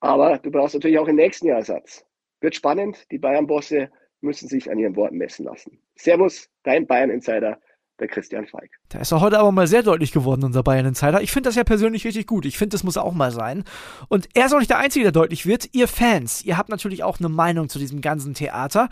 Aber 0.00 0.38
du 0.38 0.50
brauchst 0.50 0.74
natürlich 0.74 0.98
auch 0.98 1.08
im 1.08 1.16
nächsten 1.16 1.46
Jahr 1.46 1.58
Ersatz. 1.58 2.04
Wird 2.40 2.54
spannend. 2.54 3.06
Die 3.10 3.18
Bayern-Bosse 3.18 3.90
müssen 4.20 4.48
sich 4.48 4.70
an 4.70 4.78
ihren 4.78 4.96
Worten 4.96 5.16
messen 5.16 5.44
lassen. 5.44 5.80
Servus, 5.96 6.48
dein 6.62 6.86
Bayern-Insider, 6.86 7.58
der 7.98 8.08
Christian 8.08 8.46
Falk. 8.46 8.70
Da 8.88 9.00
ist 9.00 9.12
er 9.12 9.20
heute 9.20 9.38
aber 9.38 9.50
mal 9.50 9.66
sehr 9.66 9.82
deutlich 9.82 10.12
geworden, 10.12 10.44
unser 10.44 10.62
Bayern-Insider. 10.62 11.20
Ich 11.20 11.32
finde 11.32 11.48
das 11.48 11.56
ja 11.56 11.64
persönlich 11.64 12.04
richtig 12.04 12.26
gut. 12.26 12.46
Ich 12.46 12.58
finde, 12.58 12.74
das 12.74 12.84
muss 12.84 12.96
auch 12.96 13.12
mal 13.12 13.32
sein. 13.32 13.64
Und 14.08 14.28
er 14.34 14.46
ist 14.46 14.52
auch 14.52 14.58
nicht 14.58 14.70
der 14.70 14.78
Einzige, 14.78 15.04
der 15.04 15.12
deutlich 15.12 15.46
wird. 15.46 15.74
Ihr 15.74 15.88
Fans, 15.88 16.44
ihr 16.44 16.56
habt 16.56 16.68
natürlich 16.68 17.02
auch 17.02 17.18
eine 17.18 17.28
Meinung 17.28 17.68
zu 17.68 17.78
diesem 17.78 18.00
ganzen 18.00 18.34
Theater. 18.34 18.88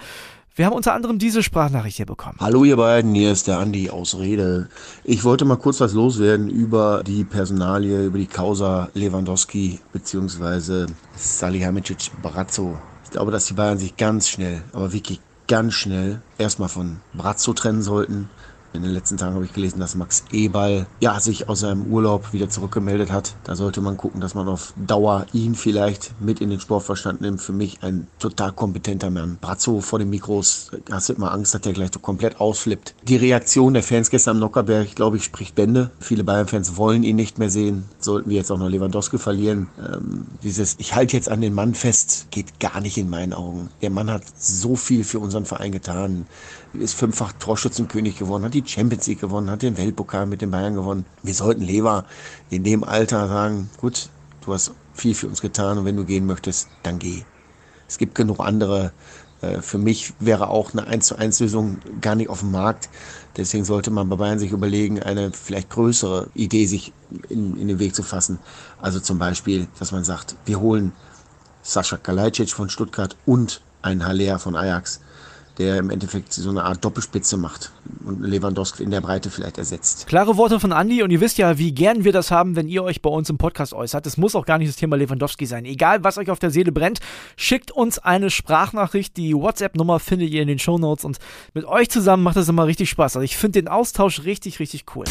Wir 0.56 0.64
haben 0.64 0.73
unter 0.73 0.94
anderem 0.94 1.19
diese 1.19 1.43
Sprachnachricht 1.43 1.99
hier 1.99 2.06
bekommen. 2.06 2.38
Hallo 2.41 2.64
ihr 2.64 2.79
beiden, 2.79 3.14
hier 3.14 3.31
ist 3.31 3.47
der 3.47 3.58
Andi 3.58 3.91
aus 3.91 4.19
Rede. 4.19 4.70
Ich 5.05 5.23
wollte 5.23 5.44
mal 5.44 5.58
kurz 5.58 5.82
was 5.82 5.93
loswerden 5.93 6.49
über 6.49 7.03
die 7.06 7.25
Personalie, 7.25 8.06
über 8.06 8.17
die 8.17 8.26
Causa 8.26 8.88
Lewandowski 8.94 9.81
bzw. 9.93 10.87
Salihamidzic 11.14 12.11
Brazzo. 12.23 12.79
Ich 13.05 13.11
glaube, 13.11 13.32
dass 13.32 13.44
die 13.44 13.53
Bayern 13.53 13.76
sich 13.76 13.99
ganz 13.99 14.29
schnell, 14.29 14.62
aber 14.73 14.94
wirklich 14.94 15.20
ganz 15.47 15.75
schnell 15.75 16.23
erstmal 16.38 16.70
von 16.70 17.00
Brazzo 17.12 17.53
trennen 17.53 17.82
sollten 17.82 18.31
in 18.76 18.82
den 18.82 18.93
letzten 18.93 19.17
Tagen 19.17 19.34
habe 19.34 19.44
ich 19.44 19.52
gelesen, 19.52 19.81
dass 19.81 19.94
Max 19.94 20.25
Eberl 20.32 20.87
ja, 21.00 21.19
sich 21.19 21.49
aus 21.49 21.61
seinem 21.61 21.87
Urlaub 21.87 22.32
wieder 22.32 22.49
zurückgemeldet 22.49 23.11
hat. 23.11 23.34
Da 23.44 23.56
sollte 23.56 23.81
man 23.81 23.96
gucken, 23.96 24.20
dass 24.20 24.34
man 24.34 24.49
auf 24.49 24.75
Dauer 24.76 25.26
ihn 25.32 25.55
vielleicht 25.55 26.20
mit 26.20 26.40
in 26.40 26.50
den 26.50 26.61
Sportverstand 26.61 27.20
nimmt. 27.20 27.40
Für 27.40 27.52
mich 27.52 27.82
ein 27.82 28.06
total 28.19 28.52
kompetenter 28.52 29.11
Mann. 29.11 29.38
Brazzo 29.40 29.81
vor 29.81 29.99
den 29.99 30.11
Mikros, 30.11 30.70
hast 30.90 31.08
du 31.08 31.14
immer 31.14 31.32
Angst, 31.32 31.55
dass 31.55 31.62
der 31.62 31.73
gleich 31.73 31.90
so 31.93 32.00
komplett 32.00 32.40
ausflippt. 32.40 32.94
Die 33.02 33.17
Reaktion 33.17 33.75
der 33.75 33.82
Fans 33.82 34.11
gestern 34.11 34.37
am 34.37 34.40
Nockerberg, 34.40 34.94
glaube 34.94 35.17
ich, 35.17 35.25
spricht 35.25 35.55
Bände. 35.55 35.90
Viele 35.99 36.25
Bayern-Fans 36.25 36.76
wollen 36.76 37.02
ihn 37.02 37.17
nicht 37.17 37.38
mehr 37.38 37.50
sehen. 37.50 37.84
Sollten 37.99 38.31
wir 38.31 38.37
jetzt 38.37 38.50
auch 38.50 38.58
noch 38.58 38.69
Lewandowski 38.69 39.19
verlieren. 39.19 39.69
Ähm, 39.79 40.26
dieses, 40.43 40.76
ich 40.79 40.94
halte 40.94 41.17
jetzt 41.17 41.29
an 41.29 41.40
den 41.40 41.55
Mann 41.55 41.75
fest, 41.75 42.29
geht 42.31 42.61
gar 42.61 42.81
nicht 42.81 42.99
in 42.99 43.08
meinen 43.08 43.32
Augen. 43.32 43.70
Der 43.82 43.90
Mann 43.90 44.11
hat 44.11 44.22
so 44.38 44.76
viel 44.76 45.05
für 45.05 45.19
unseren 45.19 45.46
Verein 45.46 45.72
getan 45.72 46.26
ist 46.81 46.94
fünffach 46.94 47.32
Torschützenkönig 47.32 48.19
geworden, 48.19 48.44
hat 48.44 48.55
die 48.55 48.62
Champions 48.66 49.06
League 49.06 49.20
gewonnen, 49.20 49.50
hat 49.50 49.62
den 49.62 49.76
Weltpokal 49.76 50.26
mit 50.26 50.43
den 50.43 50.50
Bayern 50.50 50.74
gewonnen. 50.74 51.06
Wir 51.22 51.34
sollten 51.34 51.62
Lever 51.62 52.05
in 52.50 52.64
dem 52.64 52.84
Alter 52.84 53.29
sagen, 53.29 53.70
gut, 53.79 54.08
du 54.44 54.52
hast 54.52 54.72
viel 54.94 55.14
für 55.14 55.26
uns 55.26 55.41
getan 55.41 55.79
und 55.79 55.84
wenn 55.84 55.96
du 55.96 56.05
gehen 56.05 56.26
möchtest, 56.26 56.69
dann 56.82 56.98
geh. 56.98 57.24
Es 57.88 57.98
gibt 57.98 58.14
genug 58.14 58.41
andere. 58.41 58.93
Äh, 59.41 59.60
für 59.60 59.79
mich 59.79 60.14
wäre 60.19 60.48
auch 60.48 60.72
eine 60.72 60.86
1 60.86 61.06
zu 61.06 61.17
1 61.17 61.41
Lösung 61.41 61.79
gar 62.00 62.14
nicht 62.14 62.29
auf 62.29 62.41
dem 62.41 62.50
Markt. 62.50 62.88
Deswegen 63.36 63.64
sollte 63.64 63.91
man 63.91 64.08
bei 64.08 64.17
Bayern 64.17 64.38
sich 64.38 64.52
überlegen, 64.52 65.02
eine 65.02 65.32
vielleicht 65.32 65.70
größere 65.70 66.29
Idee 66.34 66.67
sich 66.67 66.93
in, 67.29 67.56
in 67.58 67.69
den 67.69 67.79
Weg 67.79 67.94
zu 67.94 68.02
fassen. 68.02 68.38
Also 68.81 69.00
zum 69.00 69.19
Beispiel, 69.19 69.69
dass 69.79 69.93
man 69.93 70.05
sagt, 70.05 70.36
wir 70.46 70.60
holen 70.60 70.93
Sascha 71.62 71.96
Kalajdzic 71.96 72.50
von 72.50 72.70
Stuttgart 72.70 73.17
und 73.26 73.60
einen 73.82 74.06
Haller 74.06 74.38
von 74.38 74.56
Ajax 74.56 75.00
der 75.58 75.79
im 75.79 75.91
Endeffekt 75.91 76.32
so 76.32 76.51
eine 76.51 76.65
Art 76.65 76.84
Doppelspitze 76.84 77.36
macht 77.36 77.72
und 78.05 78.22
Lewandowski 78.22 78.82
in 78.82 78.91
der 78.91 79.01
Breite 79.01 79.31
vielleicht 79.31 79.58
ersetzt. 79.58 80.06
Klare 80.06 80.36
Worte 80.36 80.60
von 80.60 80.72
Andi 80.72 81.03
und 81.03 81.10
ihr 81.10 81.20
wisst 81.20 81.39
ja, 81.39 81.58
wie 81.58 81.72
gern 81.72 82.05
wir 82.05 82.13
das 82.13 82.31
haben, 82.31 82.56
wenn 82.56 82.69
ihr 82.69 82.82
euch 82.84 83.03
bei 83.03 83.10
uns 83.10 83.31
im 83.31 83.39
Podcast 83.39 83.72
äußert. 83.72 84.06
Es 84.06 84.17
muss 84.17 84.34
auch 84.34 84.46
gar 84.46 84.58
nicht 84.58 84.69
das 84.69 84.77
Thema 84.77 84.96
Lewandowski 84.96 85.46
sein. 85.46 85.65
Egal, 85.65 86.05
was 86.05 86.19
euch 86.19 86.31
auf 86.31 86.39
der 86.39 86.51
Seele 86.51 86.72
brennt, 86.72 87.01
schickt 87.36 87.70
uns 87.70 87.98
eine 87.98 88.31
Sprachnachricht. 88.31 89.17
Die 89.17 89.34
WhatsApp-Nummer 89.34 89.98
findet 89.98 90.31
ihr 90.31 90.43
in 90.43 90.48
den 90.48 90.58
Show 90.58 90.79
Notes 90.79 91.05
und 91.05 91.19
mit 91.55 91.65
euch 91.65 91.91
zusammen 91.91 92.22
macht 92.22 92.36
es 92.36 92.48
immer 92.48 92.67
richtig 92.67 92.91
Spaß. 92.91 93.17
Also 93.17 93.25
ich 93.25 93.36
finde 93.36 93.63
den 93.63 93.69
Austausch 93.69 94.25
richtig, 94.25 94.60
richtig 94.60 94.84
cool. 94.94 95.05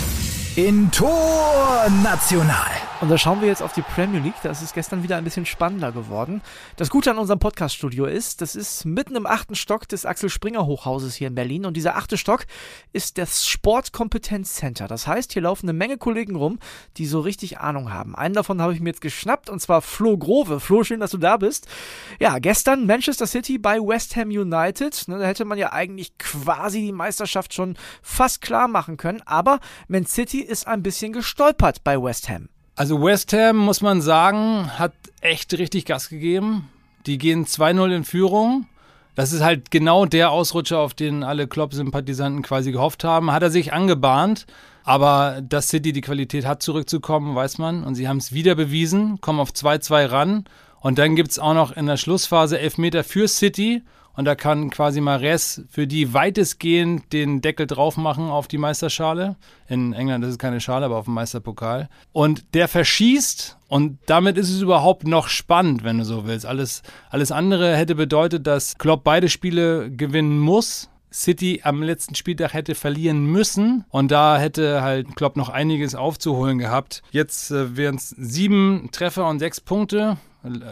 In 0.56 0.90
Tor 0.92 1.88
National. 2.04 2.72
Und 3.06 3.12
da 3.12 3.20
schauen 3.20 3.40
wir 3.40 3.48
jetzt 3.48 3.62
auf 3.62 3.74
die 3.74 3.84
Premier 3.84 4.20
League. 4.20 4.42
Da 4.42 4.50
ist 4.50 4.64
es 4.64 4.74
gestern 4.74 5.04
wieder 5.04 5.16
ein 5.16 5.24
bisschen 5.24 5.46
spannender 5.46 5.92
geworden. 5.92 6.42
Das 6.76 6.90
Gute 6.90 7.12
an 7.12 7.20
unserem 7.20 7.38
Podcast-Studio 7.38 8.06
ist, 8.06 8.42
das 8.42 8.56
ist 8.56 8.84
mitten 8.84 9.16
im 9.16 9.28
achten 9.28 9.54
Stock 9.54 9.88
des 9.88 10.08
Axel 10.08 10.28
Springer 10.28 10.66
Hochhauses 10.66 11.14
hier 11.14 11.28
in 11.28 11.36
Berlin. 11.36 11.68
Und 11.68 11.78
dieser 11.78 11.98
achte 11.98 12.18
Stock 12.18 12.48
ist 12.94 13.20
das 13.20 13.48
Sportkompetenzcenter. 13.48 14.88
Das 14.88 15.06
heißt, 15.06 15.34
hier 15.34 15.44
laufen 15.44 15.70
eine 15.70 15.78
Menge 15.78 16.00
Kollegen 16.00 16.36
rum, 16.36 16.58
die 16.98 17.06
so 17.06 17.20
richtig 17.20 17.60
Ahnung 17.60 17.94
haben. 17.94 18.16
Einen 18.16 18.34
davon 18.34 18.60
habe 18.60 18.74
ich 18.74 18.80
mir 18.80 18.90
jetzt 18.90 19.02
geschnappt 19.02 19.52
und 19.52 19.62
zwar 19.62 19.84
Flo 19.84 20.18
Grove. 20.18 20.60
Flo, 20.60 20.84
schön, 20.84 21.00
dass 21.00 21.12
du 21.12 21.20
da 21.20 21.38
bist. 21.38 21.68
Ja, 22.20 22.40
gestern 22.40 22.88
Manchester 22.88 23.28
City 23.28 23.60
bei 23.60 23.78
West 23.78 24.16
Ham 24.16 24.30
United. 24.30 25.08
Ne, 25.10 25.20
da 25.20 25.28
hätte 25.28 25.46
man 25.46 25.60
ja 25.60 25.72
eigentlich 25.72 26.18
quasi 26.18 26.80
die 26.80 26.92
Meisterschaft 26.92 27.54
schon 27.54 27.78
fast 28.02 28.42
klar 28.42 28.68
machen 28.68 28.98
können. 28.98 29.22
Aber 29.28 29.60
Man 29.88 30.08
City 30.08 30.40
ist 30.42 30.66
ein 30.66 30.82
bisschen 30.82 31.14
gestolpert 31.14 31.84
bei 31.84 32.02
West 32.02 32.30
Ham. 32.30 32.50
Also 32.78 33.02
West 33.02 33.32
Ham, 33.32 33.56
muss 33.56 33.82
man 33.82 34.02
sagen, 34.02 34.70
hat 34.78 34.94
echt 35.22 35.54
richtig 35.58 35.86
Gas 35.86 36.10
gegeben. 36.10 36.70
Die 37.06 37.18
gehen 37.18 37.46
2-0 37.46 37.96
in 37.96 38.04
Führung. 38.04 38.68
Das 39.16 39.32
ist 39.32 39.42
halt 39.42 39.72
genau 39.72 40.06
der 40.06 40.32
Ausrutscher, 40.32 40.80
auf 40.80 40.94
den 40.94 41.24
alle 41.24 41.48
Klopp-Sympathisanten 41.48 42.42
quasi 42.42 42.74
gehofft 42.74 43.06
haben. 43.06 43.32
Hat 43.32 43.44
er 43.44 43.50
sich 43.50 43.72
angebahnt. 43.72 44.46
Aber 44.84 45.42
dass 45.42 45.70
City 45.70 45.94
die 45.94 46.02
Qualität 46.02 46.46
hat, 46.46 46.62
zurückzukommen, 46.62 47.34
weiß 47.34 47.60
man. 47.60 47.86
Und 47.86 47.96
sie 47.96 48.10
haben 48.10 48.18
es 48.18 48.34
wieder 48.34 48.56
bewiesen, 48.56 49.22
kommen 49.22 49.40
auf 49.40 49.52
2-2 49.52 50.12
ran. 50.12 50.46
Und 50.82 51.00
dann 51.00 51.16
gibt 51.16 51.32
es 51.32 51.40
auch 51.40 51.54
noch 51.54 51.72
in 51.72 51.86
der 51.86 51.98
Schlussphase 51.98 52.60
Elfmeter 52.60 53.06
für 53.06 53.30
City. 53.30 53.84
Und 54.16 54.26
da 54.26 54.36
kann 54.36 54.70
quasi 54.70 55.02
Mares 55.02 55.64
für 55.70 55.88
die 55.88 56.14
weitestgehend 56.14 57.12
den 57.14 57.42
Deckel 57.42 57.68
drauf 57.68 57.98
machen 57.98 58.30
auf 58.30 58.48
die 58.48 58.58
Meisterschale. 58.58 59.36
In 59.68 59.94
England 59.94 60.24
ist 60.24 60.32
es 60.32 60.38
keine 60.38 60.62
Schale, 60.62 60.86
aber 60.86 60.98
auf 60.98 61.06
dem 61.06 61.14
Meisterpokal. 61.14 61.90
Und 62.14 62.54
der 62.54 62.68
verschießt 62.68 63.58
und 63.68 63.98
damit 64.06 64.38
ist 64.38 64.50
es 64.50 64.62
überhaupt 64.62 65.08
noch 65.08 65.28
spannend, 65.28 65.84
wenn 65.84 65.98
du 65.98 66.06
so 66.06 66.26
willst. 66.26 66.46
Alles, 66.46 66.82
alles 67.10 67.32
andere 67.32 67.76
hätte 67.76 67.96
bedeutet, 67.96 68.48
dass 68.48 68.78
Klopp 68.78 69.04
beide 69.04 69.30
Spiele 69.30 69.92
gewinnen 69.92 70.40
muss. 70.40 70.90
City 71.12 71.62
am 71.64 71.82
letzten 71.82 72.14
Spieltag 72.14 72.54
hätte 72.54 72.76
verlieren 72.76 73.26
müssen 73.26 73.86
und 73.90 74.12
da 74.12 74.38
hätte 74.38 74.82
halt 74.82 75.16
Klopp 75.16 75.38
noch 75.38 75.48
einiges 75.48 75.96
aufzuholen 75.96 76.60
gehabt. 76.60 77.04
Jetzt 77.12 77.52
äh, 77.52 77.78
wären 77.78 77.96
es 77.96 78.10
sieben 78.10 78.90
Treffer 78.92 79.28
und 79.30 79.40
sechs 79.40 79.62
Punkte. 79.62 80.18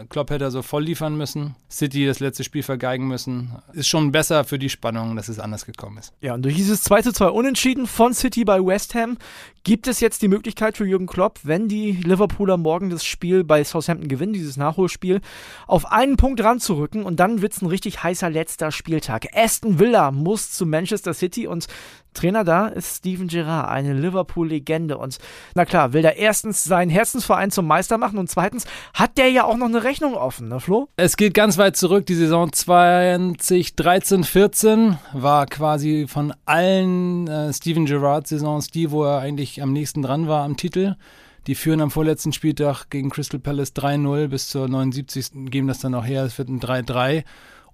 Klopp 0.08 0.30
hätte 0.30 0.44
also 0.44 0.62
voll 0.62 0.84
liefern 0.84 1.16
müssen. 1.16 1.56
City 1.70 2.06
das 2.06 2.20
letzte 2.20 2.44
Spiel 2.44 2.62
vergeigen 2.62 3.06
müssen. 3.08 3.52
Ist 3.72 3.88
schon 3.88 4.12
besser 4.12 4.44
für 4.44 4.58
die 4.58 4.68
Spannung, 4.68 5.16
dass 5.16 5.28
es 5.28 5.38
anders 5.38 5.66
gekommen 5.66 5.98
ist. 5.98 6.12
Ja, 6.20 6.34
und 6.34 6.42
durch 6.42 6.56
dieses 6.56 6.82
2 6.82 7.02
zu 7.02 7.12
2 7.12 7.28
Unentschieden 7.28 7.86
von 7.86 8.14
City 8.14 8.44
bei 8.44 8.64
West 8.64 8.94
Ham 8.94 9.18
gibt 9.64 9.86
es 9.86 10.00
jetzt 10.00 10.22
die 10.22 10.28
Möglichkeit 10.28 10.76
für 10.76 10.86
Jürgen 10.86 11.06
Klopp, 11.06 11.40
wenn 11.42 11.68
die 11.68 11.92
Liverpooler 11.92 12.56
morgen 12.56 12.90
das 12.90 13.04
Spiel 13.04 13.44
bei 13.44 13.64
Southampton 13.64 14.08
gewinnen, 14.08 14.34
dieses 14.34 14.56
Nachholspiel, 14.56 15.20
auf 15.66 15.90
einen 15.90 16.16
Punkt 16.16 16.42
ranzurücken 16.42 17.02
und 17.02 17.18
dann 17.18 17.42
wird 17.42 17.54
es 17.54 17.62
ein 17.62 17.66
richtig 17.66 18.02
heißer 18.02 18.28
letzter 18.30 18.70
Spieltag. 18.70 19.26
Aston 19.34 19.78
Villa 19.78 20.10
muss 20.10 20.50
zu 20.50 20.66
Manchester 20.66 21.14
City 21.14 21.46
und 21.46 21.66
Trainer 22.14 22.44
da 22.44 22.68
ist 22.68 22.98
Steven 22.98 23.28
Gerrard, 23.28 23.68
eine 23.68 23.92
Liverpool-Legende. 23.92 24.96
Und 24.96 25.18
na 25.54 25.64
klar, 25.64 25.92
will 25.92 26.02
der 26.02 26.16
erstens 26.16 26.64
seinen 26.64 26.90
Herzensverein 26.90 27.50
zum 27.50 27.66
Meister 27.66 27.98
machen 27.98 28.18
und 28.18 28.30
zweitens 28.30 28.64
hat 28.94 29.18
der 29.18 29.28
ja 29.30 29.44
auch 29.44 29.56
noch 29.56 29.66
eine 29.66 29.84
Rechnung 29.84 30.14
offen, 30.14 30.48
ne 30.48 30.60
Flo? 30.60 30.88
Es 30.96 31.16
geht 31.16 31.34
ganz 31.34 31.58
weit 31.58 31.76
zurück. 31.76 32.06
Die 32.06 32.14
Saison 32.14 32.52
2013, 32.52 34.24
14 34.24 34.98
war 35.12 35.46
quasi 35.46 36.06
von 36.08 36.32
allen 36.46 37.28
äh, 37.28 37.52
Steven 37.52 37.84
Gerrard-Saisons 37.86 38.68
die, 38.68 38.90
wo 38.90 39.04
er 39.04 39.18
eigentlich 39.18 39.62
am 39.62 39.72
nächsten 39.72 40.02
dran 40.02 40.28
war 40.28 40.44
am 40.44 40.56
Titel. 40.56 40.96
Die 41.46 41.54
führen 41.54 41.82
am 41.82 41.90
vorletzten 41.90 42.32
Spieltag 42.32 42.88
gegen 42.88 43.10
Crystal 43.10 43.38
Palace 43.38 43.74
3-0 43.74 44.28
bis 44.28 44.48
zur 44.48 44.66
79. 44.66 45.50
geben 45.50 45.68
das 45.68 45.78
dann 45.78 45.92
noch 45.92 46.06
her. 46.06 46.24
Es 46.24 46.38
wird 46.38 46.48
ein 46.48 46.60
3-3. 46.60 47.24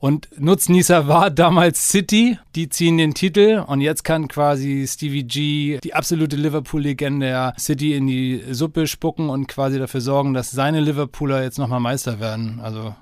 Und 0.00 0.28
Nutznießer 0.38 1.08
war 1.08 1.30
damals 1.30 1.90
City, 1.90 2.38
die 2.56 2.70
ziehen 2.70 2.96
den 2.96 3.12
Titel 3.12 3.62
und 3.66 3.82
jetzt 3.82 4.02
kann 4.02 4.28
quasi 4.28 4.86
Stevie 4.88 5.24
G, 5.24 5.78
die 5.84 5.92
absolute 5.92 6.36
Liverpool-Legende, 6.36 7.52
City 7.58 7.94
in 7.94 8.06
die 8.06 8.42
Suppe 8.50 8.86
spucken 8.86 9.28
und 9.28 9.46
quasi 9.46 9.78
dafür 9.78 10.00
sorgen, 10.00 10.32
dass 10.32 10.50
seine 10.50 10.80
Liverpooler 10.80 11.42
jetzt 11.42 11.58
nochmal 11.58 11.80
Meister 11.80 12.18
werden. 12.18 12.60
Also 12.62 12.94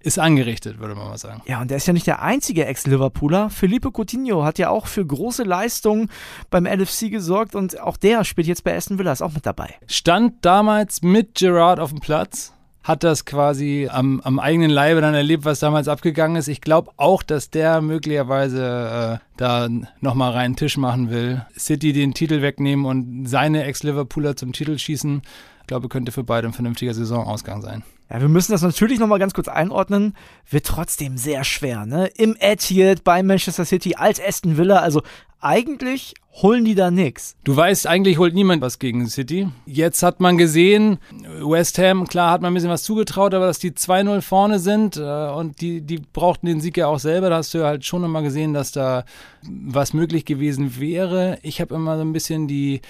ist 0.00 0.18
angerichtet, 0.18 0.78
würde 0.78 0.94
man 0.94 1.08
mal 1.08 1.18
sagen. 1.18 1.42
Ja, 1.46 1.60
und 1.60 1.70
der 1.70 1.76
ist 1.76 1.86
ja 1.86 1.92
nicht 1.92 2.06
der 2.06 2.22
einzige 2.22 2.64
Ex-Liverpooler. 2.64 3.50
Felipe 3.50 3.90
Coutinho 3.90 4.44
hat 4.44 4.58
ja 4.58 4.70
auch 4.70 4.86
für 4.86 5.04
große 5.04 5.42
Leistungen 5.42 6.08
beim 6.48 6.64
LFC 6.64 7.10
gesorgt 7.10 7.54
und 7.54 7.80
auch 7.80 7.98
der 7.98 8.24
spielt 8.24 8.46
jetzt 8.46 8.64
bei 8.64 8.74
Aston 8.74 8.98
Villa, 8.98 9.12
ist 9.12 9.20
auch 9.20 9.34
mit 9.34 9.44
dabei. 9.44 9.74
Stand 9.88 10.42
damals 10.42 11.02
mit 11.02 11.34
Gerard 11.34 11.80
auf 11.80 11.90
dem 11.90 12.00
Platz 12.00 12.52
hat 12.86 13.02
das 13.02 13.24
quasi 13.24 13.88
am, 13.90 14.20
am 14.20 14.38
eigenen 14.38 14.70
Leibe 14.70 15.00
dann 15.00 15.12
erlebt, 15.12 15.44
was 15.44 15.58
damals 15.58 15.88
abgegangen 15.88 16.36
ist. 16.36 16.46
Ich 16.46 16.60
glaube 16.60 16.92
auch, 16.96 17.24
dass 17.24 17.50
der 17.50 17.80
möglicherweise 17.80 19.20
äh, 19.20 19.26
da 19.36 19.68
nochmal 20.00 20.30
reinen 20.30 20.54
Tisch 20.54 20.76
machen 20.76 21.10
will. 21.10 21.44
City 21.58 21.92
den 21.92 22.14
Titel 22.14 22.42
wegnehmen 22.42 22.86
und 22.86 23.26
seine 23.26 23.64
Ex-Liverpooler 23.64 24.36
zum 24.36 24.52
Titel 24.52 24.78
schießen. 24.78 25.22
Ich 25.62 25.66
glaube, 25.66 25.88
könnte 25.88 26.12
für 26.12 26.22
beide 26.22 26.46
ein 26.46 26.52
vernünftiger 26.52 26.94
Saisonausgang 26.94 27.60
sein. 27.60 27.82
Ja, 28.10 28.20
wir 28.20 28.28
müssen 28.28 28.52
das 28.52 28.62
natürlich 28.62 29.00
nochmal 29.00 29.18
ganz 29.18 29.34
kurz 29.34 29.48
einordnen. 29.48 30.14
Wird 30.48 30.66
trotzdem 30.66 31.16
sehr 31.16 31.42
schwer, 31.42 31.86
ne? 31.86 32.06
Im 32.16 32.36
Etihad 32.38 33.02
bei 33.02 33.22
Manchester 33.22 33.64
City 33.64 33.96
als 33.96 34.20
Aston 34.20 34.56
Villa. 34.56 34.78
Also 34.78 35.02
eigentlich 35.40 36.14
holen 36.42 36.64
die 36.64 36.74
da 36.74 36.90
nichts. 36.90 37.36
Du 37.44 37.56
weißt, 37.56 37.86
eigentlich 37.86 38.18
holt 38.18 38.34
niemand 38.34 38.60
was 38.62 38.78
gegen 38.78 39.06
City. 39.06 39.48
Jetzt 39.64 40.02
hat 40.02 40.20
man 40.20 40.36
gesehen, 40.36 40.98
West 41.40 41.78
Ham, 41.78 42.06
klar 42.06 42.30
hat 42.30 42.42
man 42.42 42.52
ein 42.52 42.54
bisschen 42.54 42.70
was 42.70 42.82
zugetraut, 42.82 43.32
aber 43.32 43.46
dass 43.46 43.58
die 43.58 43.70
2-0 43.70 44.20
vorne 44.20 44.58
sind 44.58 44.96
äh, 44.96 45.28
und 45.30 45.60
die, 45.60 45.80
die 45.80 45.98
brauchten 45.98 46.46
den 46.46 46.60
Sieg 46.60 46.76
ja 46.76 46.88
auch 46.88 46.98
selber, 46.98 47.30
da 47.30 47.36
hast 47.36 47.54
du 47.54 47.64
halt 47.64 47.84
schon 47.84 48.04
immer 48.04 48.22
gesehen, 48.22 48.52
dass 48.52 48.72
da 48.72 49.04
was 49.48 49.94
möglich 49.94 50.24
gewesen 50.24 50.78
wäre. 50.78 51.38
Ich 51.42 51.60
habe 51.60 51.74
immer 51.74 51.96
so 51.96 52.02
ein 52.02 52.12
bisschen 52.12 52.48
die, 52.48 52.82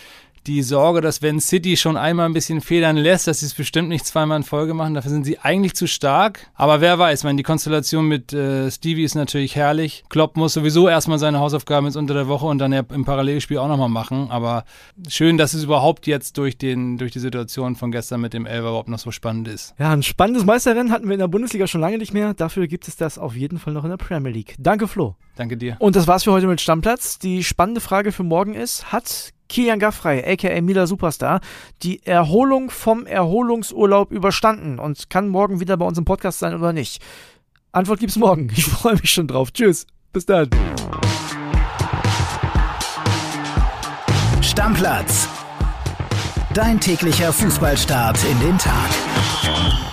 die 0.46 0.62
Sorge, 0.62 1.00
dass 1.00 1.22
wenn 1.22 1.40
City 1.40 1.76
schon 1.76 1.96
einmal 1.96 2.26
ein 2.26 2.32
bisschen 2.32 2.60
federn 2.60 2.96
lässt, 2.96 3.26
dass 3.26 3.40
sie 3.40 3.46
es 3.46 3.54
bestimmt 3.54 3.88
nicht 3.88 4.06
zweimal 4.06 4.38
in 4.38 4.42
Folge 4.44 4.74
machen. 4.74 4.94
Dafür 4.94 5.10
sind 5.10 5.24
sie 5.24 5.38
eigentlich 5.38 5.74
zu 5.74 5.86
stark. 5.86 6.50
Aber 6.54 6.80
wer 6.80 6.98
weiß, 6.98 7.24
meine, 7.24 7.36
die 7.36 7.42
Konstellation 7.42 8.06
mit 8.06 8.32
äh, 8.32 8.70
Stevie 8.70 9.04
ist 9.04 9.14
natürlich 9.14 9.56
herrlich. 9.56 10.04
Klopp 10.08 10.36
muss 10.36 10.54
sowieso 10.54 10.88
erstmal 10.88 11.18
seine 11.18 11.40
Hausaufgaben 11.40 11.86
jetzt 11.86 11.96
unter 11.96 12.14
der 12.14 12.28
Woche 12.28 12.46
und 12.46 12.58
dann 12.58 12.72
ja 12.72 12.82
im 12.92 13.04
Parallelspiel 13.04 13.58
auch 13.58 13.68
nochmal 13.68 13.88
machen. 13.88 14.30
Aber 14.30 14.64
schön, 15.08 15.36
dass 15.36 15.54
es 15.54 15.64
überhaupt 15.64 16.06
jetzt 16.06 16.38
durch, 16.38 16.58
den, 16.58 16.98
durch 16.98 17.12
die 17.12 17.20
Situation 17.20 17.76
von 17.76 17.90
gestern 17.90 18.20
mit 18.20 18.32
dem 18.32 18.46
Elber 18.46 18.68
überhaupt 18.68 18.88
noch 18.88 18.98
so 18.98 19.10
spannend 19.10 19.48
ist. 19.48 19.74
Ja, 19.78 19.90
ein 19.90 20.02
spannendes 20.02 20.44
Meisterrennen 20.44 20.92
hatten 20.92 21.06
wir 21.06 21.14
in 21.14 21.20
der 21.20 21.28
Bundesliga 21.28 21.66
schon 21.66 21.80
lange 21.80 21.98
nicht 21.98 22.12
mehr. 22.12 22.34
Dafür 22.34 22.66
gibt 22.66 22.88
es 22.88 22.96
das 22.96 23.18
auf 23.18 23.34
jeden 23.34 23.58
Fall 23.58 23.72
noch 23.72 23.84
in 23.84 23.90
der 23.90 23.96
Premier 23.96 24.32
League. 24.32 24.54
Danke, 24.58 24.88
Flo. 24.88 25.16
Danke 25.36 25.56
dir. 25.56 25.76
Und 25.78 25.96
das 25.96 26.06
war's 26.06 26.24
für 26.24 26.32
heute 26.32 26.46
mit 26.46 26.60
Stammplatz. 26.60 27.18
Die 27.18 27.44
spannende 27.44 27.80
Frage 27.80 28.12
für 28.12 28.22
morgen 28.22 28.54
ist, 28.54 28.90
hat 28.92 29.32
Kilian 29.48 29.78
Gaffrey, 29.78 30.24
aka 30.24 30.60
Mila 30.60 30.86
Superstar, 30.86 31.40
die 31.82 32.04
Erholung 32.04 32.70
vom 32.70 33.06
Erholungsurlaub 33.06 34.10
überstanden 34.10 34.78
und 34.78 35.10
kann 35.10 35.28
morgen 35.28 35.60
wieder 35.60 35.76
bei 35.76 35.86
uns 35.86 35.98
im 35.98 36.04
Podcast 36.04 36.38
sein 36.38 36.54
oder 36.54 36.72
nicht? 36.72 37.02
Antwort 37.72 38.00
gibt's 38.00 38.16
morgen. 38.16 38.48
Ich 38.56 38.64
freue 38.64 38.94
mich 38.94 39.10
schon 39.10 39.26
drauf. 39.26 39.52
Tschüss. 39.52 39.86
Bis 40.12 40.26
dann. 40.26 40.48
Stammplatz. 44.40 45.28
Dein 46.54 46.80
täglicher 46.80 47.32
Fußballstart 47.32 48.18
in 48.24 48.40
den 48.40 48.56
Tag. 48.56 49.85